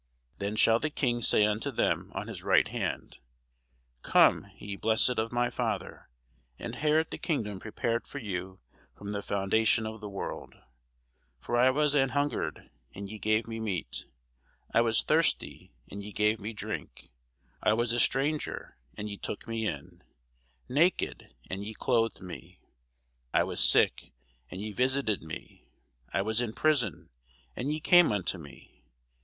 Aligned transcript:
Then 0.39 0.55
shall 0.55 0.79
the 0.79 0.89
King 0.89 1.21
say 1.21 1.45
unto 1.45 1.69
them 1.69 2.11
on 2.15 2.27
his 2.27 2.41
right 2.41 2.67
hand, 2.67 3.17
Come, 4.01 4.47
ye 4.57 4.75
blessed 4.75 5.19
of 5.19 5.31
my 5.31 5.51
Father, 5.51 6.09
inherit 6.57 7.11
the 7.11 7.19
kingdom 7.19 7.59
prepared 7.59 8.07
for 8.07 8.17
you 8.17 8.59
from 8.97 9.11
the 9.11 9.21
foundation 9.21 9.85
of 9.85 10.01
the 10.01 10.09
world: 10.09 10.55
for 11.39 11.55
I 11.55 11.69
was 11.69 11.93
an 11.93 12.09
hungred, 12.13 12.71
and 12.95 13.11
ye 13.11 13.19
gave 13.19 13.45
me 13.47 13.59
meat: 13.59 14.07
I 14.73 14.81
was 14.81 15.03
thirsty, 15.03 15.71
and 15.91 16.01
ye 16.01 16.11
gave 16.11 16.39
me 16.39 16.51
drink: 16.51 17.11
I 17.61 17.73
was 17.73 17.91
a 17.91 17.99
stranger, 17.99 18.77
and 18.97 19.07
ye 19.07 19.17
took 19.17 19.47
me 19.47 19.67
in: 19.67 20.01
naked, 20.67 21.31
and 21.47 21.63
ye 21.63 21.75
clothed 21.75 22.21
me: 22.21 22.59
I 23.35 23.43
was 23.43 23.59
sick, 23.63 24.13
and 24.49 24.59
ye 24.61 24.71
visited 24.71 25.21
me: 25.21 25.67
I 26.11 26.23
was 26.23 26.41
in 26.41 26.53
prison, 26.53 27.11
and 27.55 27.71
ye 27.71 27.79
came 27.79 28.11
unto 28.11 28.39
me. 28.39 28.83